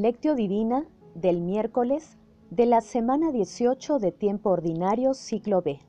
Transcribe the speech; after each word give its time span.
Lectio 0.00 0.36
Divina 0.36 0.86
del 1.16 1.40
miércoles 1.40 2.18
de 2.50 2.66
la 2.66 2.80
semana 2.82 3.32
18 3.32 3.98
de 3.98 4.12
tiempo 4.12 4.50
ordinario 4.50 5.12
ciclo 5.12 5.60
B. 5.60 5.80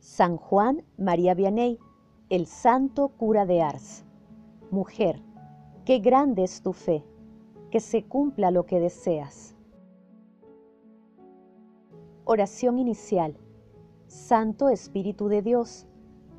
San 0.00 0.38
Juan 0.38 0.86
María 0.96 1.34
Vianney, 1.34 1.78
el 2.30 2.46
santo 2.46 3.08
cura 3.08 3.44
de 3.44 3.60
Ars. 3.60 4.06
Mujer, 4.70 5.20
qué 5.84 5.98
grande 5.98 6.44
es 6.44 6.62
tu 6.62 6.72
fe, 6.72 7.04
que 7.70 7.80
se 7.80 8.04
cumpla 8.04 8.50
lo 8.50 8.64
que 8.64 8.80
deseas. 8.80 9.54
Oración 12.24 12.78
inicial. 12.78 13.36
Santo 14.06 14.70
Espíritu 14.70 15.28
de 15.28 15.42
Dios, 15.42 15.86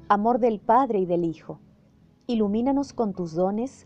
amor 0.09 0.39
del 0.39 0.59
Padre 0.59 0.97
y 0.97 1.05
del 1.05 1.25
Hijo, 1.25 1.59
ilumínanos 2.25 2.91
con 2.91 3.13
tus 3.13 3.35
dones 3.35 3.85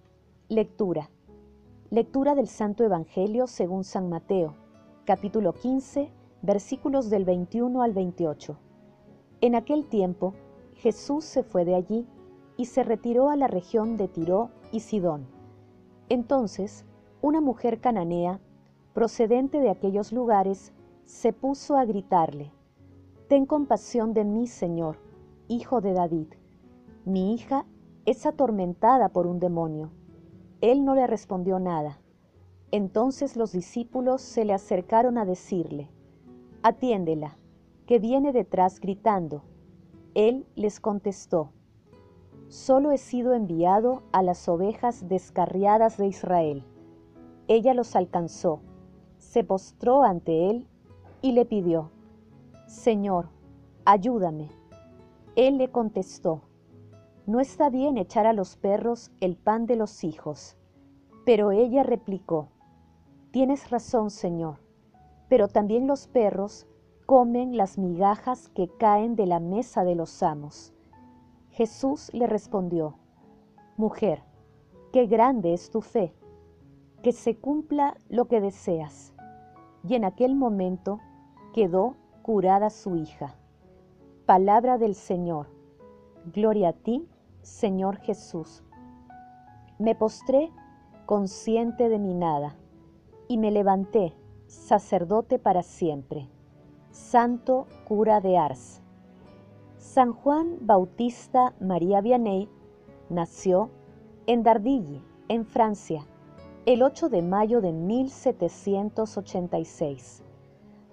Lectura. 0.51 1.09
Lectura 1.91 2.35
del 2.35 2.49
Santo 2.49 2.83
Evangelio 2.83 3.47
según 3.47 3.85
San 3.85 4.09
Mateo, 4.09 4.53
capítulo 5.05 5.53
15, 5.53 6.11
versículos 6.41 7.09
del 7.09 7.23
21 7.23 7.81
al 7.81 7.93
28. 7.93 8.57
En 9.39 9.55
aquel 9.55 9.85
tiempo, 9.85 10.33
Jesús 10.73 11.23
se 11.23 11.43
fue 11.43 11.63
de 11.63 11.75
allí 11.75 12.05
y 12.57 12.65
se 12.65 12.83
retiró 12.83 13.29
a 13.29 13.37
la 13.37 13.47
región 13.47 13.95
de 13.95 14.09
Tiro 14.09 14.49
y 14.73 14.81
Sidón. 14.81 15.25
Entonces, 16.09 16.83
una 17.21 17.39
mujer 17.39 17.79
cananea, 17.79 18.41
procedente 18.91 19.61
de 19.61 19.69
aquellos 19.69 20.11
lugares, 20.11 20.73
se 21.05 21.31
puso 21.31 21.77
a 21.77 21.85
gritarle, 21.85 22.51
Ten 23.29 23.45
compasión 23.45 24.13
de 24.13 24.25
mí, 24.25 24.47
Señor, 24.47 24.97
hijo 25.47 25.79
de 25.79 25.93
David. 25.93 26.27
Mi 27.05 27.33
hija 27.33 27.65
es 28.05 28.25
atormentada 28.25 29.07
por 29.07 29.27
un 29.27 29.39
demonio. 29.39 29.91
Él 30.61 30.85
no 30.85 30.95
le 30.95 31.07
respondió 31.07 31.59
nada. 31.59 31.99
Entonces 32.71 33.35
los 33.35 33.51
discípulos 33.51 34.21
se 34.21 34.45
le 34.45 34.53
acercaron 34.53 35.17
a 35.17 35.25
decirle, 35.25 35.89
Atiéndela, 36.63 37.37
que 37.87 37.99
viene 37.99 38.31
detrás 38.31 38.79
gritando. 38.79 39.43
Él 40.13 40.45
les 40.55 40.79
contestó, 40.79 41.51
Solo 42.47 42.91
he 42.91 42.97
sido 42.97 43.33
enviado 43.33 44.03
a 44.11 44.21
las 44.21 44.47
ovejas 44.47 45.07
descarriadas 45.07 45.97
de 45.97 46.07
Israel. 46.07 46.63
Ella 47.47 47.73
los 47.73 47.95
alcanzó, 47.95 48.59
se 49.17 49.43
postró 49.43 50.03
ante 50.03 50.49
él 50.49 50.67
y 51.21 51.31
le 51.31 51.45
pidió, 51.45 51.91
Señor, 52.67 53.29
ayúdame. 53.85 54.49
Él 55.35 55.57
le 55.57 55.69
contestó, 55.69 56.41
no 57.31 57.39
está 57.39 57.69
bien 57.69 57.97
echar 57.97 58.27
a 58.27 58.33
los 58.33 58.57
perros 58.57 59.09
el 59.21 59.37
pan 59.37 59.65
de 59.65 59.77
los 59.77 60.03
hijos. 60.03 60.57
Pero 61.25 61.51
ella 61.51 61.81
replicó, 61.81 62.49
Tienes 63.31 63.69
razón, 63.69 64.09
Señor, 64.09 64.57
pero 65.29 65.47
también 65.47 65.87
los 65.87 66.07
perros 66.07 66.67
comen 67.05 67.55
las 67.55 67.77
migajas 67.77 68.49
que 68.49 68.67
caen 68.67 69.15
de 69.15 69.27
la 69.27 69.39
mesa 69.39 69.85
de 69.85 69.95
los 69.95 70.21
amos. 70.21 70.73
Jesús 71.51 72.09
le 72.13 72.27
respondió, 72.27 72.97
Mujer, 73.77 74.23
qué 74.91 75.05
grande 75.05 75.53
es 75.53 75.69
tu 75.71 75.79
fe, 75.79 76.13
que 77.01 77.13
se 77.13 77.37
cumpla 77.37 77.95
lo 78.09 78.25
que 78.25 78.41
deseas. 78.41 79.13
Y 79.87 79.95
en 79.95 80.03
aquel 80.03 80.35
momento 80.35 80.99
quedó 81.53 81.95
curada 82.23 82.69
su 82.69 82.97
hija. 82.97 83.35
Palabra 84.25 84.77
del 84.77 84.95
Señor. 84.95 85.47
Gloria 86.33 86.69
a 86.69 86.73
ti, 86.73 87.07
Señor 87.41 87.97
Jesús. 87.97 88.63
Me 89.79 89.95
postré 89.95 90.51
consciente 91.05 91.89
de 91.89 91.99
mi 91.99 92.13
nada 92.13 92.55
y 93.27 93.37
me 93.37 93.51
levanté 93.51 94.15
sacerdote 94.47 95.39
para 95.39 95.63
siempre. 95.63 96.29
Santo 96.91 97.67
cura 97.87 98.21
de 98.21 98.37
Ars. 98.37 98.81
San 99.77 100.13
Juan 100.13 100.57
Bautista 100.61 101.53
María 101.59 101.99
Vianney 102.01 102.47
nació 103.09 103.71
en 104.27 104.43
Dardilly, 104.43 105.03
en 105.27 105.43
Francia, 105.45 106.05
el 106.65 106.83
8 106.83 107.09
de 107.09 107.23
mayo 107.23 107.59
de 107.61 107.73
1786. 107.73 110.23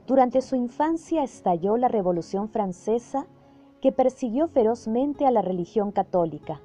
Durante 0.06 0.40
su 0.40 0.56
infancia 0.56 1.22
estalló 1.22 1.76
la 1.76 1.88
Revolución 1.88 2.48
Francesa 2.48 3.26
que 3.80 3.92
persiguió 3.92 4.48
ferozmente 4.48 5.26
a 5.26 5.30
la 5.30 5.42
religión 5.42 5.92
católica. 5.92 6.60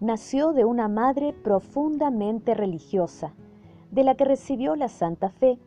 Nació 0.00 0.52
de 0.52 0.64
una 0.64 0.88
madre 0.88 1.32
profundamente 1.32 2.54
religiosa, 2.54 3.34
de 3.90 4.04
la 4.04 4.14
que 4.14 4.24
recibió 4.24 4.74
la 4.74 4.88
Santa 4.88 5.28
Fe, 5.28 5.58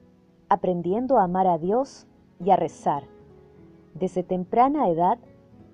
aprendiendo 0.50 1.18
a 1.18 1.24
amar 1.24 1.48
a 1.48 1.58
Dios 1.58 2.08
y 2.44 2.50
a 2.50 2.56
rezar. 2.56 3.04
Desde 3.94 4.24
temprana 4.24 4.90
edad 4.90 5.20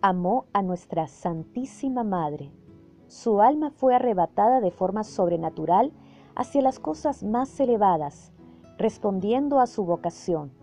amó 0.02 0.46
a 0.54 0.62
nuestra 0.62 1.08
Santísima 1.08 2.04
Madre. 2.04 2.52
Su 3.08 3.42
alma 3.42 3.72
fue 3.72 3.96
arrebatada 3.96 4.62
de 4.62 4.72
forma 4.72 5.04
sobrenatural 5.04 5.92
hacia 6.36 6.62
las 6.62 6.80
cosas 6.80 7.24
más 7.24 7.60
elevadas, 7.60 8.32
respondiendo 8.78 9.60
a 9.60 9.68
su 9.68 9.86
vocación 9.86 10.61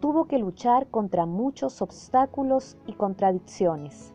tuvo 0.00 0.24
que 0.24 0.38
luchar 0.38 0.88
contra 0.88 1.26
muchos 1.26 1.82
obstáculos 1.82 2.76
y 2.86 2.94
contradicciones. 2.94 4.14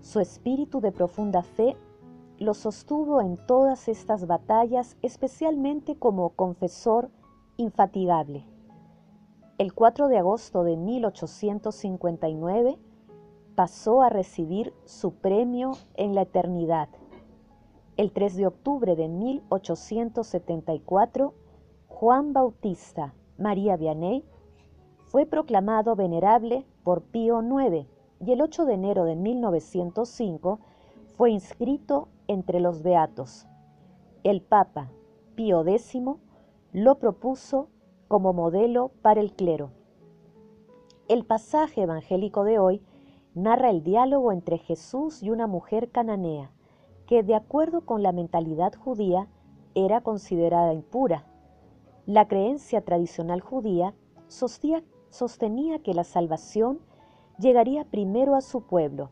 Su 0.00 0.18
espíritu 0.20 0.80
de 0.80 0.92
profunda 0.92 1.42
fe 1.42 1.76
lo 2.38 2.54
sostuvo 2.54 3.20
en 3.20 3.36
todas 3.46 3.88
estas 3.88 4.26
batallas, 4.26 4.96
especialmente 5.00 5.96
como 5.96 6.30
confesor 6.30 7.10
infatigable. 7.56 8.44
El 9.58 9.74
4 9.74 10.08
de 10.08 10.18
agosto 10.18 10.64
de 10.64 10.76
1859 10.76 12.80
pasó 13.54 14.02
a 14.02 14.08
recibir 14.08 14.74
su 14.84 15.14
premio 15.14 15.70
en 15.94 16.16
la 16.16 16.22
eternidad. 16.22 16.88
El 17.96 18.10
3 18.10 18.34
de 18.36 18.48
octubre 18.48 18.96
de 18.96 19.06
1874, 19.08 21.32
Juan 21.86 22.32
Bautista 22.32 23.14
María 23.38 23.76
Vianney 23.76 24.24
fue 25.12 25.26
proclamado 25.26 25.94
venerable 25.94 26.64
por 26.84 27.02
Pío 27.02 27.42
IX 27.42 27.86
y 28.18 28.32
el 28.32 28.40
8 28.40 28.64
de 28.64 28.72
enero 28.72 29.04
de 29.04 29.14
1905 29.14 30.58
fue 31.18 31.30
inscrito 31.30 32.08
entre 32.28 32.60
los 32.60 32.82
beatos. 32.82 33.46
El 34.24 34.40
Papa 34.40 34.88
Pío 35.34 35.66
X 35.66 36.02
lo 36.72 36.98
propuso 36.98 37.68
como 38.08 38.32
modelo 38.32 38.90
para 39.02 39.20
el 39.20 39.34
clero. 39.34 39.72
El 41.08 41.26
pasaje 41.26 41.82
evangélico 41.82 42.44
de 42.44 42.58
hoy 42.58 42.82
narra 43.34 43.68
el 43.68 43.84
diálogo 43.84 44.32
entre 44.32 44.56
Jesús 44.56 45.22
y 45.22 45.28
una 45.28 45.46
mujer 45.46 45.90
cananea, 45.90 46.50
que 47.06 47.22
de 47.22 47.34
acuerdo 47.34 47.82
con 47.84 48.02
la 48.02 48.12
mentalidad 48.12 48.72
judía 48.74 49.28
era 49.74 50.00
considerada 50.00 50.72
impura. 50.72 51.26
La 52.06 52.28
creencia 52.28 52.80
tradicional 52.80 53.42
judía 53.42 53.94
sostenía, 54.28 54.82
sostenía 55.12 55.78
que 55.78 55.92
la 55.94 56.04
salvación 56.04 56.80
llegaría 57.38 57.84
primero 57.84 58.34
a 58.34 58.40
su 58.40 58.62
pueblo, 58.62 59.10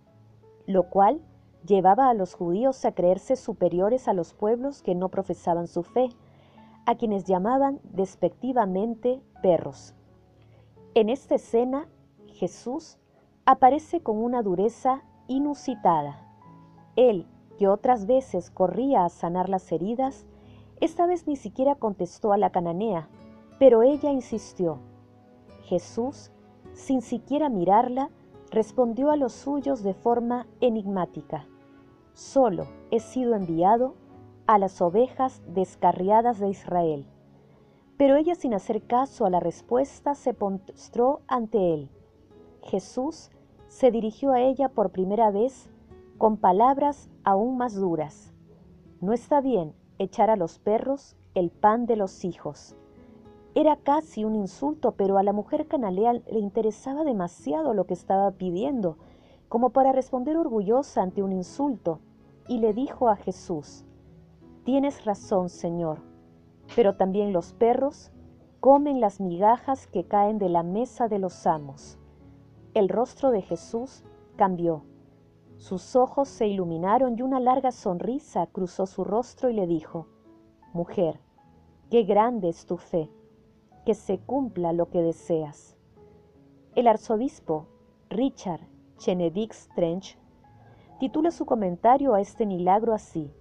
lo 0.67 0.85
cual 0.89 1.21
llevaba 1.67 2.09
a 2.09 2.15
los 2.15 2.35
judíos 2.35 2.85
a 2.85 2.93
creerse 2.93 3.37
superiores 3.37 4.09
a 4.09 4.15
los 4.15 4.33
pueblos 4.33 4.83
que 4.83 4.95
no 4.95 5.11
profesaban 5.11 5.69
su 5.69 5.83
fe, 5.83 6.09
a 6.87 6.95
quienes 6.95 7.25
llamaban 7.25 7.81
despectivamente 7.85 9.21
perros. 9.43 9.95
En 10.95 11.11
esta 11.11 11.35
escena, 11.35 11.87
Jesús 12.29 12.99
aparece 13.45 14.01
con 14.01 14.17
una 14.17 14.43
dureza 14.43 15.03
inusitada. 15.29 16.27
Él, 16.97 17.27
que 17.59 17.69
otras 17.69 18.07
veces 18.07 18.51
corría 18.51 19.05
a 19.05 19.11
sanar 19.11 19.51
las 19.51 19.71
heridas, 19.71 20.27
esta 20.81 21.07
vez 21.07 21.27
ni 21.27 21.37
siquiera 21.37 21.75
contestó 21.75 22.33
a 22.33 22.39
la 22.39 22.51
cananea, 22.51 23.09
pero 23.59 23.83
ella 23.83 24.11
insistió. 24.11 24.79
Jesús, 25.71 26.33
sin 26.73 27.01
siquiera 27.01 27.49
mirarla, 27.49 28.11
respondió 28.51 29.13
a 29.13 29.17
los 29.17 29.33
suyos 29.33 29.85
de 29.85 29.95
forma 29.95 30.49
enigmática. 30.61 31.47
Solo 32.13 32.67
he 32.91 32.99
sido 32.99 33.37
enviado 33.37 33.95
a 34.49 34.59
las 34.59 34.83
ovejas 34.83 35.43
descarriadas 35.47 36.41
de 36.41 36.49
Israel. 36.49 37.07
Pero 37.97 38.17
ella 38.17 38.35
sin 38.35 38.53
hacer 38.53 38.83
caso 38.83 39.27
a 39.27 39.31
la 39.31 39.39
respuesta 39.39 40.17
se 40.17 40.35
postró 40.35 41.21
ante 41.29 41.73
él. 41.73 41.89
Jesús 42.65 43.31
se 43.69 43.93
dirigió 43.93 44.33
a 44.33 44.41
ella 44.41 44.71
por 44.71 44.91
primera 44.91 45.31
vez 45.31 45.71
con 46.19 46.37
palabras 46.37 47.09
aún 47.23 47.57
más 47.57 47.77
duras. 47.77 48.33
No 49.01 49.13
está 49.13 49.41
bien 49.41 49.73
echar 50.01 50.31
a 50.31 50.37
los 50.37 50.59
perros 50.59 51.15
el 51.35 51.51
pan 51.51 51.87
de 51.87 51.95
los 51.95 52.25
hijos. 52.25 52.75
Era 53.55 53.77
casi 53.77 54.25
un 54.25 54.37
insulto, 54.37 54.93
pero 54.93 55.19
a 55.19 55.25
la 55.25 55.33
mujer 55.33 55.67
canalea 55.67 56.13
le 56.13 56.39
interesaba 56.39 57.03
demasiado 57.03 57.75
lo 57.75 57.85
que 57.85 57.95
estaba 57.95 58.31
pidiendo, 58.31 58.97
como 59.49 59.71
para 59.71 59.93
responder 59.93 60.37
orgullosa 60.37 61.03
ante 61.03 61.23
un 61.23 61.33
insulto, 61.33 61.99
y 62.47 62.59
le 62.59 62.73
dijo 62.73 63.09
a 63.09 63.17
Jesús, 63.17 63.85
Tienes 64.65 65.05
razón, 65.05 65.49
Señor, 65.49 65.99
pero 66.77 66.95
también 66.95 67.33
los 67.33 67.53
perros 67.53 68.13
comen 68.61 69.01
las 69.01 69.21
migajas 69.21 69.89
que 69.89 70.05
caen 70.05 70.39
de 70.39 70.49
la 70.49 70.63
mesa 70.63 71.09
de 71.09 71.19
los 71.19 71.47
amos. 71.47 71.99
El 72.75 72.89
rostro 72.89 73.33
de 73.33 73.43
Jesús 73.43 74.05
cambió. 74.37 74.85
Sus 75.57 75.97
ojos 75.97 76.29
se 76.29 76.47
iluminaron 76.47 77.19
y 77.19 77.23
una 77.23 77.41
larga 77.41 77.73
sonrisa 77.73 78.47
cruzó 78.47 78.87
su 78.87 79.03
rostro 79.03 79.51
y 79.51 79.55
le 79.55 79.67
dijo, 79.67 80.07
Mujer, 80.73 81.21
qué 81.91 82.05
grande 82.05 82.49
es 82.49 82.65
tu 82.65 82.77
fe, 82.77 83.11
que 83.85 83.95
se 83.95 84.19
cumpla 84.19 84.73
lo 84.73 84.91
que 84.91 85.03
deseas. 85.03 85.77
El 86.75 86.87
arzobispo 86.87 87.67
Richard 88.09 88.61
Chenevix 88.99 89.69
Strange 89.69 90.19
titula 90.99 91.31
su 91.31 91.47
comentario 91.47 92.15
a 92.15 92.21
este 92.21 92.47
milagro 92.47 92.93
así, 92.93 93.33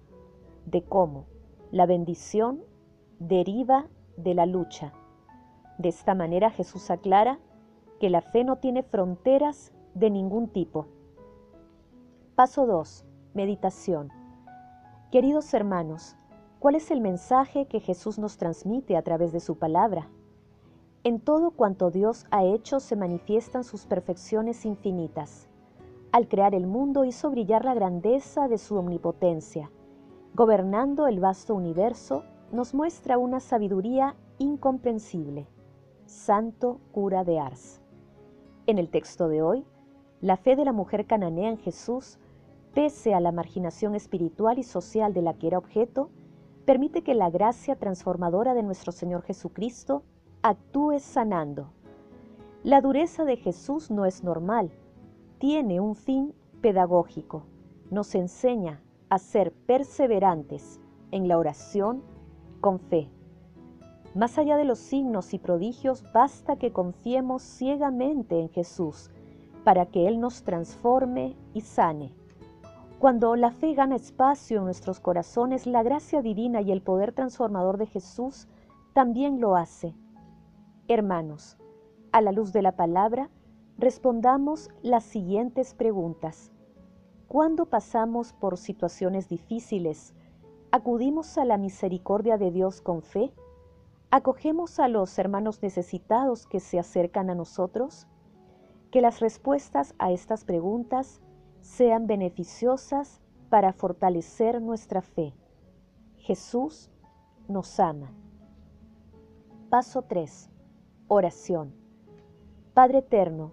de 0.66 0.82
cómo 0.82 1.26
la 1.70 1.86
bendición 1.86 2.62
deriva 3.18 3.86
de 4.16 4.34
la 4.34 4.46
lucha. 4.46 4.92
De 5.78 5.90
esta 5.90 6.14
manera 6.14 6.50
Jesús 6.50 6.90
aclara 6.90 7.38
que 8.00 8.10
la 8.10 8.22
fe 8.22 8.44
no 8.44 8.56
tiene 8.56 8.82
fronteras 8.82 9.72
de 9.94 10.10
ningún 10.10 10.48
tipo. 10.48 10.86
Paso 12.34 12.66
2. 12.66 13.04
Meditación. 13.34 14.10
Queridos 15.10 15.52
hermanos, 15.52 16.16
¿cuál 16.58 16.76
es 16.76 16.90
el 16.90 17.00
mensaje 17.00 17.66
que 17.66 17.80
Jesús 17.80 18.18
nos 18.18 18.38
transmite 18.38 18.96
a 18.96 19.02
través 19.02 19.32
de 19.32 19.40
su 19.40 19.58
palabra? 19.58 20.08
En 21.02 21.18
todo 21.18 21.52
cuanto 21.52 21.90
Dios 21.90 22.26
ha 22.30 22.44
hecho 22.44 22.78
se 22.78 22.94
manifiestan 22.94 23.64
sus 23.64 23.86
perfecciones 23.86 24.66
infinitas. 24.66 25.48
Al 26.12 26.28
crear 26.28 26.54
el 26.54 26.66
mundo 26.66 27.04
hizo 27.04 27.30
brillar 27.30 27.64
la 27.64 27.72
grandeza 27.72 28.48
de 28.48 28.58
su 28.58 28.76
omnipotencia. 28.76 29.70
Gobernando 30.34 31.06
el 31.06 31.18
vasto 31.18 31.54
universo, 31.54 32.24
nos 32.52 32.74
muestra 32.74 33.16
una 33.16 33.40
sabiduría 33.40 34.14
incomprensible. 34.38 35.46
Santo 36.04 36.80
cura 36.92 37.24
de 37.24 37.38
Ars. 37.38 37.80
En 38.66 38.78
el 38.78 38.90
texto 38.90 39.28
de 39.28 39.40
hoy, 39.40 39.64
la 40.20 40.36
fe 40.36 40.54
de 40.54 40.66
la 40.66 40.72
mujer 40.72 41.06
cananea 41.06 41.48
en 41.48 41.56
Jesús 41.56 42.18
pese 42.74 43.14
a 43.14 43.20
la 43.20 43.32
marginación 43.32 43.94
espiritual 43.94 44.58
y 44.58 44.64
social 44.64 45.12
de 45.14 45.22
la 45.22 45.34
que 45.34 45.46
era 45.46 45.58
objeto, 45.58 46.10
permite 46.64 47.02
que 47.02 47.14
la 47.14 47.30
gracia 47.30 47.76
transformadora 47.76 48.54
de 48.54 48.62
nuestro 48.62 48.92
Señor 48.92 49.22
Jesucristo 49.22 50.04
actúe 50.42 51.00
sanando. 51.00 51.70
La 52.62 52.80
dureza 52.80 53.24
de 53.26 53.36
Jesús 53.36 53.90
no 53.90 54.06
es 54.06 54.24
normal, 54.24 54.70
tiene 55.38 55.80
un 55.80 55.94
fin 55.94 56.32
pedagógico. 56.62 57.44
Nos 57.90 58.14
enseña 58.14 58.80
a 59.10 59.18
ser 59.18 59.52
perseverantes 59.52 60.80
en 61.10 61.28
la 61.28 61.36
oración 61.36 62.02
con 62.60 62.78
fe. 62.80 63.10
Más 64.14 64.38
allá 64.38 64.56
de 64.56 64.64
los 64.64 64.78
signos 64.78 65.34
y 65.34 65.38
prodigios, 65.38 66.04
basta 66.14 66.56
que 66.56 66.72
confiemos 66.72 67.42
ciegamente 67.42 68.40
en 68.40 68.48
Jesús 68.48 69.10
para 69.62 69.86
que 69.86 70.08
Él 70.08 70.20
nos 70.20 70.42
transforme 70.42 71.36
y 71.52 71.60
sane. 71.60 72.14
Cuando 72.98 73.36
la 73.36 73.50
fe 73.50 73.74
gana 73.74 73.96
espacio 73.96 74.58
en 74.58 74.64
nuestros 74.64 75.00
corazones, 75.00 75.66
la 75.66 75.82
gracia 75.82 76.22
divina 76.22 76.62
y 76.62 76.72
el 76.72 76.80
poder 76.80 77.12
transformador 77.12 77.76
de 77.76 77.86
Jesús 77.86 78.48
también 78.94 79.38
lo 79.40 79.56
hace. 79.56 79.94
Hermanos, 80.92 81.56
a 82.10 82.20
la 82.20 82.32
luz 82.32 82.52
de 82.52 82.62
la 82.62 82.74
palabra, 82.74 83.30
respondamos 83.78 84.70
las 84.82 85.04
siguientes 85.04 85.72
preguntas. 85.72 86.50
¿Cuándo 87.28 87.66
pasamos 87.66 88.32
por 88.32 88.58
situaciones 88.58 89.28
difíciles, 89.28 90.16
acudimos 90.72 91.38
a 91.38 91.44
la 91.44 91.58
misericordia 91.58 92.38
de 92.38 92.50
Dios 92.50 92.80
con 92.80 93.02
fe? 93.02 93.32
¿Acogemos 94.10 94.80
a 94.80 94.88
los 94.88 95.16
hermanos 95.16 95.62
necesitados 95.62 96.48
que 96.48 96.58
se 96.58 96.80
acercan 96.80 97.30
a 97.30 97.36
nosotros? 97.36 98.08
Que 98.90 99.00
las 99.00 99.20
respuestas 99.20 99.94
a 100.00 100.10
estas 100.10 100.44
preguntas 100.44 101.20
sean 101.60 102.08
beneficiosas 102.08 103.20
para 103.48 103.72
fortalecer 103.72 104.60
nuestra 104.60 105.02
fe. 105.02 105.34
Jesús 106.16 106.90
nos 107.46 107.78
ama. 107.78 108.12
Paso 109.68 110.02
3. 110.02 110.50
Oración. 111.12 111.74
Padre 112.72 112.98
eterno, 112.98 113.50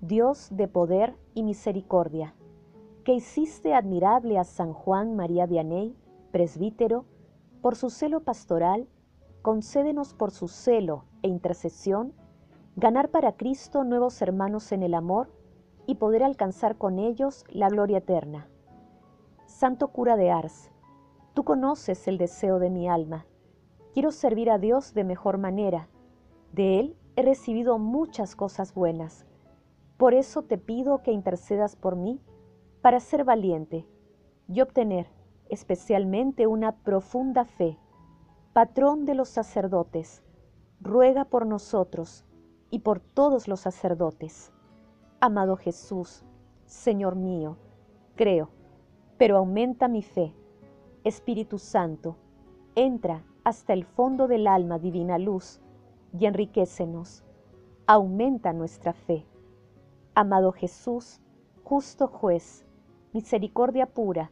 Dios 0.00 0.48
de 0.50 0.66
poder 0.66 1.14
y 1.34 1.44
misericordia, 1.44 2.34
que 3.04 3.14
hiciste 3.14 3.74
admirable 3.74 4.40
a 4.40 4.42
San 4.42 4.72
Juan 4.72 5.14
María 5.14 5.46
Vianney, 5.46 5.94
presbítero, 6.32 7.04
por 7.62 7.76
su 7.76 7.90
celo 7.90 8.24
pastoral, 8.24 8.88
concédenos 9.42 10.14
por 10.14 10.32
su 10.32 10.48
celo 10.48 11.04
e 11.22 11.28
intercesión 11.28 12.12
ganar 12.74 13.12
para 13.12 13.36
Cristo 13.36 13.84
nuevos 13.84 14.20
hermanos 14.20 14.72
en 14.72 14.82
el 14.82 14.92
amor 14.92 15.30
y 15.86 15.94
poder 15.94 16.24
alcanzar 16.24 16.76
con 16.76 16.98
ellos 16.98 17.44
la 17.50 17.68
gloria 17.68 17.98
eterna. 17.98 18.48
Santo 19.46 19.92
cura 19.92 20.16
de 20.16 20.32
Ars, 20.32 20.72
tú 21.34 21.44
conoces 21.44 22.08
el 22.08 22.18
deseo 22.18 22.58
de 22.58 22.70
mi 22.70 22.88
alma. 22.88 23.26
Quiero 23.94 24.10
servir 24.10 24.50
a 24.50 24.58
Dios 24.58 24.92
de 24.92 25.04
mejor 25.04 25.38
manera. 25.38 25.88
De 26.52 26.80
Él 26.80 26.96
he 27.16 27.22
recibido 27.22 27.78
muchas 27.78 28.36
cosas 28.36 28.74
buenas. 28.74 29.26
Por 29.96 30.14
eso 30.14 30.42
te 30.42 30.58
pido 30.58 31.02
que 31.02 31.12
intercedas 31.12 31.76
por 31.76 31.96
mí 31.96 32.20
para 32.82 33.00
ser 33.00 33.24
valiente 33.24 33.86
y 34.48 34.60
obtener 34.60 35.06
especialmente 35.48 36.46
una 36.46 36.72
profunda 36.72 37.44
fe. 37.44 37.78
Patrón 38.52 39.04
de 39.04 39.14
los 39.14 39.28
sacerdotes, 39.28 40.22
ruega 40.80 41.24
por 41.24 41.46
nosotros 41.46 42.24
y 42.70 42.80
por 42.80 43.00
todos 43.00 43.48
los 43.48 43.60
sacerdotes. 43.60 44.52
Amado 45.20 45.56
Jesús, 45.56 46.24
Señor 46.66 47.16
mío, 47.16 47.56
creo, 48.16 48.50
pero 49.18 49.38
aumenta 49.38 49.88
mi 49.88 50.02
fe. 50.02 50.34
Espíritu 51.04 51.58
Santo, 51.58 52.16
entra 52.74 53.24
hasta 53.44 53.72
el 53.72 53.84
fondo 53.84 54.26
del 54.26 54.46
alma 54.46 54.78
divina 54.78 55.18
luz 55.18 55.60
y 56.12 56.26
enriquecenos. 56.26 57.24
Aumenta 57.86 58.52
nuestra 58.52 58.92
fe. 58.92 59.24
Amado 60.14 60.52
Jesús, 60.52 61.20
justo 61.62 62.08
juez, 62.08 62.66
misericordia 63.12 63.86
pura, 63.86 64.30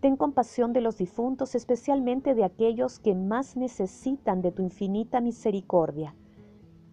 ten 0.00 0.16
compasión 0.16 0.72
de 0.72 0.80
los 0.80 0.96
difuntos, 0.96 1.54
especialmente 1.54 2.34
de 2.34 2.44
aquellos 2.44 2.98
que 2.98 3.14
más 3.14 3.56
necesitan 3.56 4.40
de 4.40 4.50
tu 4.50 4.62
infinita 4.62 5.20
misericordia. 5.20 6.14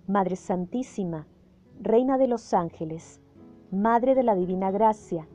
Madre 0.07 0.36
Santísima, 0.36 1.27
Reina 1.79 2.17
de 2.17 2.27
los 2.27 2.53
ángeles, 2.53 3.21
Madre 3.71 4.15
de 4.15 4.24
la 4.24 4.36
Divina 4.36 4.71
Gracia, 4.71 5.27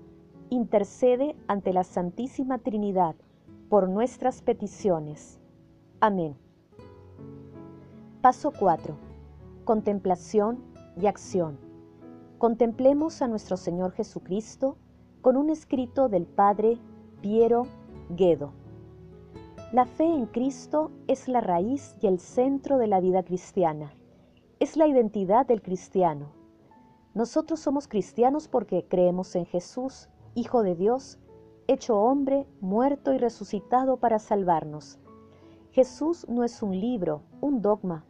intercede 0.50 1.36
ante 1.46 1.72
la 1.72 1.84
Santísima 1.84 2.58
Trinidad 2.58 3.14
por 3.68 3.88
nuestras 3.88 4.42
peticiones. 4.42 5.40
Amén. 6.00 6.41
Paso 8.22 8.52
4. 8.56 8.96
Contemplación 9.64 10.62
y 10.96 11.08
acción. 11.08 11.58
Contemplemos 12.38 13.20
a 13.20 13.26
nuestro 13.26 13.56
Señor 13.56 13.90
Jesucristo 13.90 14.76
con 15.22 15.36
un 15.36 15.50
escrito 15.50 16.08
del 16.08 16.26
Padre 16.26 16.78
Piero 17.20 17.66
Guedo. 18.10 18.52
La 19.72 19.86
fe 19.86 20.04
en 20.04 20.26
Cristo 20.26 20.92
es 21.08 21.26
la 21.26 21.40
raíz 21.40 21.96
y 22.00 22.06
el 22.06 22.20
centro 22.20 22.78
de 22.78 22.86
la 22.86 23.00
vida 23.00 23.24
cristiana 23.24 23.92
es 24.60 24.76
la 24.76 24.86
identidad 24.86 25.44
del 25.44 25.60
cristiano. 25.60 26.30
Nosotros 27.14 27.58
somos 27.58 27.88
cristianos 27.88 28.46
porque 28.46 28.86
creemos 28.88 29.34
en 29.34 29.46
Jesús, 29.46 30.08
Hijo 30.36 30.62
de 30.62 30.76
Dios, 30.76 31.18
hecho 31.66 31.98
hombre, 31.98 32.46
muerto 32.60 33.12
y 33.12 33.18
resucitado 33.18 33.96
para 33.96 34.20
salvarnos. 34.20 35.00
Jesús 35.72 36.24
no 36.28 36.44
es 36.44 36.62
un 36.62 36.78
libro, 36.78 37.22
un 37.40 37.60
dogma 37.60 38.04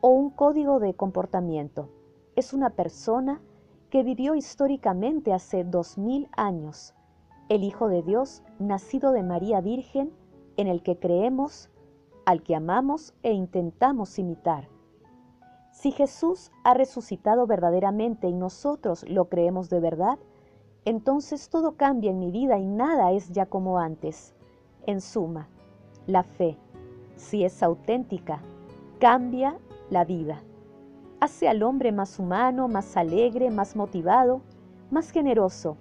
o 0.00 0.08
un 0.08 0.30
código 0.30 0.80
de 0.80 0.94
comportamiento. 0.94 1.88
Es 2.36 2.52
una 2.52 2.70
persona 2.70 3.40
que 3.90 4.02
vivió 4.02 4.34
históricamente 4.34 5.32
hace 5.32 5.64
dos 5.64 5.98
mil 5.98 6.28
años. 6.36 6.94
El 7.48 7.64
Hijo 7.64 7.88
de 7.88 8.02
Dios, 8.02 8.42
nacido 8.58 9.12
de 9.12 9.22
María 9.22 9.60
Virgen, 9.60 10.12
en 10.56 10.66
el 10.66 10.82
que 10.82 10.98
creemos. 10.98 11.70
al 12.26 12.42
que 12.42 12.54
amamos 12.54 13.14
e 13.22 13.32
intentamos 13.32 14.18
imitar. 14.18 14.68
Si 15.72 15.92
Jesús 15.92 16.52
ha 16.62 16.74
resucitado 16.74 17.46
verdaderamente 17.46 18.28
y 18.28 18.34
nosotros 18.34 19.02
lo 19.08 19.30
creemos 19.30 19.70
de 19.70 19.80
verdad, 19.80 20.18
entonces 20.84 21.48
todo 21.48 21.76
cambia 21.78 22.10
en 22.10 22.18
mi 22.18 22.30
vida 22.30 22.58
y 22.58 22.66
nada 22.66 23.12
es 23.12 23.30
ya 23.30 23.46
como 23.46 23.78
antes. 23.78 24.34
En 24.86 25.00
suma, 25.00 25.48
la 26.06 26.22
fe, 26.22 26.58
si 27.16 27.44
es 27.44 27.62
auténtica, 27.62 28.42
cambia 28.98 29.58
la 29.90 30.04
vida. 30.04 30.42
Hace 31.20 31.48
al 31.48 31.62
hombre 31.62 31.92
más 31.92 32.18
humano, 32.18 32.68
más 32.68 32.96
alegre, 32.96 33.50
más 33.50 33.74
motivado, 33.74 34.42
más 34.90 35.10
generoso, 35.10 35.76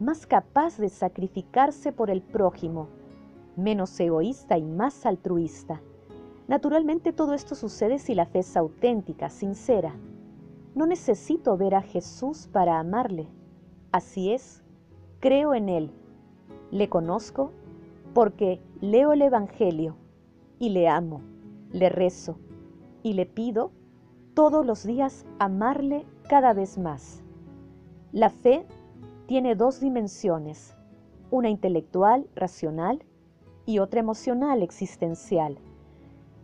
más 0.00 0.26
capaz 0.26 0.78
de 0.78 0.88
sacrificarse 0.88 1.92
por 1.92 2.10
el 2.10 2.22
prójimo, 2.22 2.88
menos 3.56 3.98
egoísta 4.00 4.56
y 4.56 4.64
más 4.64 5.04
altruista. 5.04 5.82
Naturalmente 6.46 7.12
todo 7.12 7.34
esto 7.34 7.54
sucede 7.54 7.98
si 7.98 8.14
la 8.14 8.24
fe 8.26 8.38
es 8.38 8.56
auténtica, 8.56 9.28
sincera. 9.28 9.94
No 10.74 10.86
necesito 10.86 11.56
ver 11.56 11.74
a 11.74 11.82
Jesús 11.82 12.48
para 12.50 12.78
amarle. 12.78 13.28
Así 13.92 14.32
es, 14.32 14.62
creo 15.20 15.52
en 15.52 15.68
Él. 15.68 15.90
Le 16.70 16.88
conozco 16.88 17.52
porque 18.14 18.60
leo 18.80 19.12
el 19.12 19.22
Evangelio 19.22 19.96
y 20.58 20.70
le 20.70 20.88
amo, 20.88 21.20
le 21.72 21.88
rezo 21.88 22.38
y 23.08 23.14
le 23.14 23.24
pido 23.24 23.70
todos 24.34 24.66
los 24.66 24.84
días 24.84 25.24
amarle 25.38 26.04
cada 26.28 26.52
vez 26.52 26.76
más. 26.76 27.22
La 28.12 28.28
fe 28.28 28.66
tiene 29.24 29.54
dos 29.54 29.80
dimensiones, 29.80 30.76
una 31.30 31.48
intelectual, 31.48 32.28
racional, 32.36 33.02
y 33.64 33.78
otra 33.78 34.00
emocional, 34.00 34.62
existencial. 34.62 35.56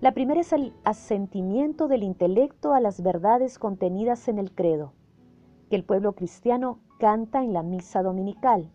La 0.01 0.13
primera 0.13 0.41
es 0.41 0.55
el 0.55 0.73
asentimiento 0.85 1.87
del 1.87 2.03
intelecto 2.03 2.73
a 2.73 2.81
las 2.81 3.03
verdades 3.03 3.59
contenidas 3.59 4.27
en 4.29 4.39
el 4.39 4.51
credo, 4.51 4.95
que 5.69 5.77
el 5.77 5.85
pueblo 5.85 6.15
cristiano 6.15 6.81
canta 6.99 7.43
en 7.43 7.53
la 7.53 7.63
misa 7.63 8.03
dominical. 8.03 8.71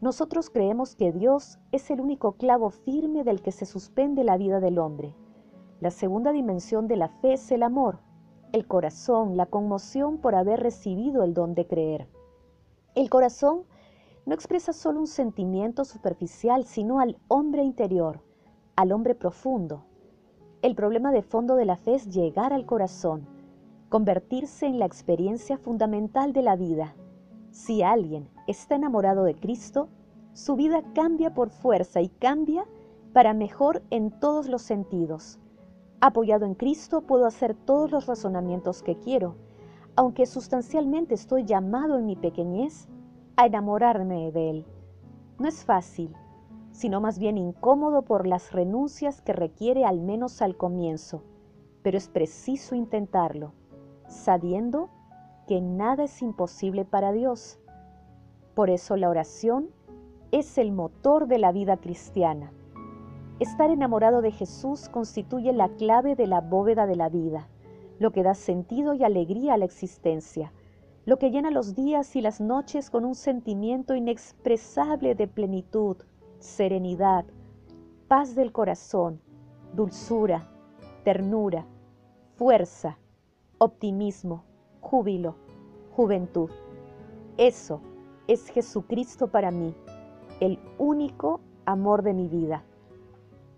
Nosotros 0.00 0.48
creemos 0.48 0.96
que 0.96 1.12
Dios 1.12 1.58
es 1.70 1.90
el 1.90 2.00
único 2.00 2.32
clavo 2.32 2.70
firme 2.70 3.24
del 3.24 3.42
que 3.42 3.52
se 3.52 3.66
suspende 3.66 4.24
la 4.24 4.38
vida 4.38 4.58
del 4.58 4.78
hombre. 4.78 5.14
La 5.80 5.90
segunda 5.90 6.30
dimensión 6.32 6.88
de 6.88 6.96
la 6.96 7.08
fe 7.08 7.32
es 7.32 7.50
el 7.50 7.62
amor, 7.62 8.00
el 8.52 8.66
corazón, 8.66 9.38
la 9.38 9.46
conmoción 9.46 10.18
por 10.18 10.34
haber 10.34 10.60
recibido 10.60 11.22
el 11.22 11.32
don 11.32 11.54
de 11.54 11.66
creer. 11.66 12.06
El 12.94 13.08
corazón 13.08 13.62
no 14.26 14.34
expresa 14.34 14.74
solo 14.74 15.00
un 15.00 15.06
sentimiento 15.06 15.86
superficial, 15.86 16.66
sino 16.66 17.00
al 17.00 17.16
hombre 17.28 17.62
interior, 17.62 18.20
al 18.76 18.92
hombre 18.92 19.14
profundo. 19.14 19.86
El 20.60 20.74
problema 20.74 21.12
de 21.12 21.22
fondo 21.22 21.56
de 21.56 21.64
la 21.64 21.76
fe 21.76 21.94
es 21.94 22.10
llegar 22.10 22.52
al 22.52 22.66
corazón, 22.66 23.26
convertirse 23.88 24.66
en 24.66 24.78
la 24.78 24.84
experiencia 24.84 25.56
fundamental 25.56 26.34
de 26.34 26.42
la 26.42 26.56
vida. 26.56 26.94
Si 27.52 27.82
alguien 27.82 28.28
está 28.46 28.74
enamorado 28.74 29.24
de 29.24 29.34
Cristo, 29.34 29.88
su 30.34 30.56
vida 30.56 30.82
cambia 30.94 31.32
por 31.32 31.48
fuerza 31.48 32.02
y 32.02 32.10
cambia 32.10 32.66
para 33.14 33.32
mejor 33.32 33.82
en 33.88 34.10
todos 34.10 34.46
los 34.46 34.60
sentidos. 34.60 35.40
Apoyado 36.02 36.46
en 36.46 36.54
Cristo 36.54 37.02
puedo 37.02 37.26
hacer 37.26 37.54
todos 37.54 37.90
los 37.90 38.06
razonamientos 38.06 38.82
que 38.82 38.96
quiero, 38.96 39.34
aunque 39.96 40.24
sustancialmente 40.24 41.14
estoy 41.14 41.44
llamado 41.44 41.98
en 41.98 42.06
mi 42.06 42.16
pequeñez 42.16 42.88
a 43.36 43.44
enamorarme 43.44 44.32
de 44.32 44.50
Él. 44.50 44.66
No 45.38 45.46
es 45.46 45.62
fácil, 45.62 46.14
sino 46.72 47.02
más 47.02 47.18
bien 47.18 47.36
incómodo 47.36 48.00
por 48.00 48.26
las 48.26 48.52
renuncias 48.52 49.20
que 49.20 49.34
requiere 49.34 49.84
al 49.84 50.00
menos 50.00 50.40
al 50.40 50.56
comienzo, 50.56 51.22
pero 51.82 51.98
es 51.98 52.08
preciso 52.08 52.74
intentarlo, 52.74 53.52
sabiendo 54.08 54.88
que 55.46 55.60
nada 55.60 56.04
es 56.04 56.22
imposible 56.22 56.86
para 56.86 57.12
Dios. 57.12 57.58
Por 58.54 58.70
eso 58.70 58.96
la 58.96 59.10
oración 59.10 59.68
es 60.32 60.56
el 60.56 60.72
motor 60.72 61.26
de 61.26 61.38
la 61.38 61.52
vida 61.52 61.76
cristiana. 61.76 62.52
Estar 63.40 63.70
enamorado 63.70 64.20
de 64.20 64.32
Jesús 64.32 64.90
constituye 64.90 65.54
la 65.54 65.70
clave 65.70 66.14
de 66.14 66.26
la 66.26 66.42
bóveda 66.42 66.86
de 66.86 66.94
la 66.94 67.08
vida, 67.08 67.48
lo 67.98 68.12
que 68.12 68.22
da 68.22 68.34
sentido 68.34 68.92
y 68.92 69.02
alegría 69.02 69.54
a 69.54 69.56
la 69.56 69.64
existencia, 69.64 70.52
lo 71.06 71.18
que 71.18 71.30
llena 71.30 71.50
los 71.50 71.74
días 71.74 72.16
y 72.16 72.20
las 72.20 72.42
noches 72.42 72.90
con 72.90 73.06
un 73.06 73.14
sentimiento 73.14 73.94
inexpresable 73.94 75.14
de 75.14 75.26
plenitud, 75.26 75.96
serenidad, 76.38 77.24
paz 78.08 78.34
del 78.34 78.52
corazón, 78.52 79.22
dulzura, 79.74 80.46
ternura, 81.02 81.64
fuerza, 82.36 82.98
optimismo, 83.56 84.44
júbilo, 84.82 85.36
juventud. 85.96 86.50
Eso 87.38 87.80
es 88.28 88.50
Jesucristo 88.50 89.28
para 89.28 89.50
mí, 89.50 89.74
el 90.40 90.58
único 90.76 91.40
amor 91.64 92.02
de 92.02 92.12
mi 92.12 92.28
vida. 92.28 92.64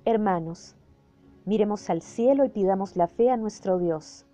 Hermanos, 0.04 0.74
miremos 1.44 1.88
al 1.88 2.02
cielo 2.02 2.44
y 2.44 2.48
pidamos 2.48 2.96
la 2.96 3.06
fe 3.06 3.30
a 3.30 3.36
nuestro 3.36 3.78
Dios. 3.78 4.26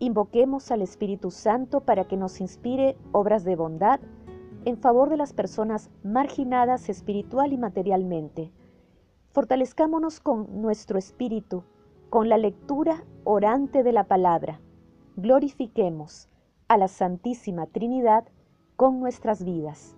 Invoquemos 0.00 0.70
al 0.70 0.82
Espíritu 0.82 1.30
Santo 1.30 1.80
para 1.80 2.04
que 2.04 2.18
nos 2.18 2.42
inspire 2.42 2.94
obras 3.12 3.42
de 3.44 3.56
bondad 3.56 4.00
en 4.66 4.76
favor 4.76 5.08
de 5.08 5.16
las 5.16 5.32
personas 5.32 5.88
marginadas 6.04 6.90
espiritual 6.90 7.54
y 7.54 7.56
materialmente. 7.56 8.52
Fortalezcámonos 9.30 10.20
con 10.20 10.60
nuestro 10.60 10.98
espíritu, 10.98 11.64
con 12.10 12.28
la 12.28 12.36
lectura 12.36 13.02
orante 13.24 13.82
de 13.82 13.92
la 13.92 14.04
palabra. 14.04 14.60
Glorifiquemos 15.16 16.28
a 16.68 16.76
la 16.76 16.88
Santísima 16.88 17.64
Trinidad 17.64 18.24
con 18.76 19.00
nuestras 19.00 19.42
vidas. 19.42 19.96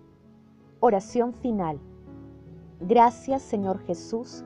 Oración 0.79 1.33
final. 1.33 1.81
Gracias 2.79 3.41
Señor 3.41 3.79
Jesús 3.79 4.45